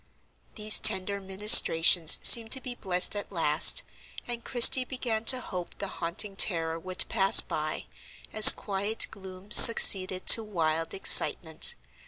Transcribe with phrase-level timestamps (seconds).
[0.55, 3.83] These tender ministrations seemed to be blessed at last;
[4.27, 7.85] and Christie began to hope the haunting terror would pass by,
[8.33, 11.75] as quiet gloom succeeded to wild excitement.